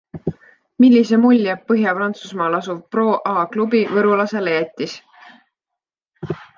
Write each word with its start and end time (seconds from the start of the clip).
Millise 0.85 1.19
mulje 1.25 1.57
Põhja-Prantsusmaal 1.67 2.59
asuv 2.61 2.81
Pro 2.97 3.05
A 3.35 3.47
klubi 3.55 3.85
võrulasele 3.95 4.59
jättis? 4.59 5.01